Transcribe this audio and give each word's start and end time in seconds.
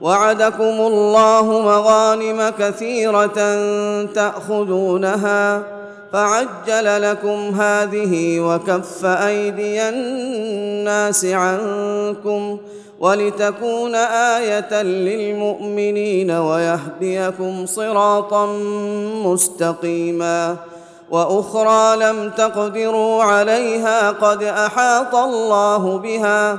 وعدكم 0.00 0.62
الله 0.62 1.42
مغانم 1.62 2.52
كثيرة 2.58 3.56
تأخذونها 4.04 5.62
فعجل 6.12 7.02
لكم 7.02 7.60
هذه 7.60 8.40
وكف 8.40 9.04
أيدي 9.04 9.88
الناس 9.88 11.24
عنكم 11.24 12.58
ولتكون 13.00 13.94
آية 13.94 14.82
للمؤمنين 14.82 16.30
ويهديكم 16.30 17.66
صراطا 17.66 18.46
مستقيما 19.24 20.56
وأخرى 21.10 21.96
لم 21.96 22.30
تقدروا 22.30 23.22
عليها 23.22 24.10
قد 24.10 24.42
أحاط 24.42 25.14
الله 25.14 25.98
بها 25.98 26.58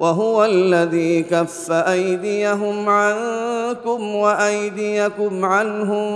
وهو 0.00 0.44
الذي 0.44 1.22
كف 1.22 1.72
أيديهم 1.72 2.88
عنكم 2.88 4.14
وأيديكم 4.14 5.44
عنهم 5.44 6.06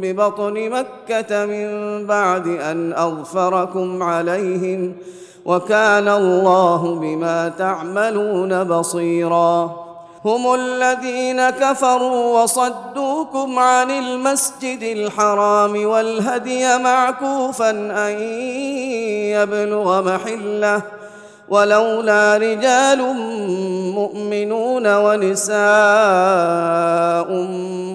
ببطن 0.00 0.54
مكة 0.54 1.46
من 1.46 1.66
بعد 2.06 2.46
أن 2.46 2.92
أظفركم 2.96 4.02
عليهم 4.02 4.92
وكان 5.44 6.08
الله 6.08 6.94
بما 6.94 7.52
تعملون 7.58 8.64
بصيرا. 8.64 9.88
هم 10.24 10.54
الذين 10.54 11.50
كفروا 11.50 12.42
وصدوكم 12.42 13.58
عن 13.58 13.90
المسجد 13.90 14.82
الحرام 14.82 15.86
والهدي 15.86 16.78
معكوفا 16.78 17.70
أن 17.70 18.22
يبلغ 19.32 20.02
محلة 20.02 20.82
ولولا 21.50 22.36
رجال 22.36 22.98
مؤمنون 23.94 24.96
ونساء 24.96 25.58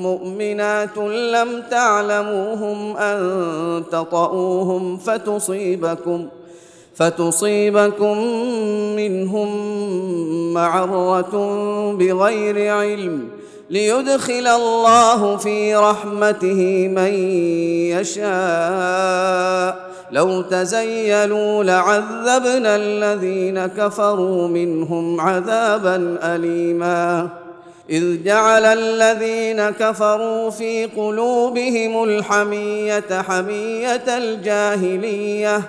مؤمنات 0.02 0.98
لم 0.98 1.64
تعلموهم 1.72 2.98
أن 2.98 3.20
تطئوهم 3.92 4.98
فتصيبكم 4.98 6.28
فتصيبكم 6.96 8.18
منهم 8.96 9.50
معرة 10.54 11.34
بغير 12.00 12.74
علم 12.74 13.28
ليدخل 13.70 14.48
الله 14.48 15.38
في 15.38 15.76
رحمته 15.76 16.88
من 16.88 17.14
يشاء. 18.00 19.94
لو 20.12 20.42
تزيلوا 20.42 21.64
لعذبنا 21.64 22.76
الذين 22.76 23.66
كفروا 23.66 24.48
منهم 24.48 25.22
عذابا 25.22 26.18
أليما. 26.24 27.30
إذ 27.90 28.24
جعل 28.24 28.66
الذين 28.66 29.70
كفروا 29.70 30.50
في 30.50 30.86
قلوبهم 30.86 32.04
الحمية 32.04 33.22
حمية 33.22 34.18
الجاهلية. 34.18 35.62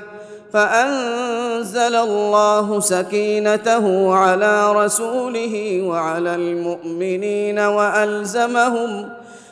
فأنزل 0.55 1.95
الله 1.95 2.81
سكينته 2.81 4.15
على 4.15 4.73
رسوله 4.73 5.83
وعلى 5.83 6.35
المؤمنين 6.35 7.59
وألزمهم 7.59 9.09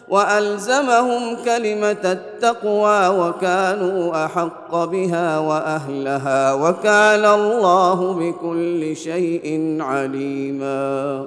وألزمهم 0.08 1.36
كلمة 1.44 1.96
التقوى 2.04 3.08
وكانوا 3.08 4.24
أحق 4.24 4.84
بها 4.84 5.38
وأهلها 5.38 6.54
وكان 6.54 7.24
الله 7.24 8.12
بكل 8.12 8.96
شيء 8.96 9.76
عليما 9.80 11.26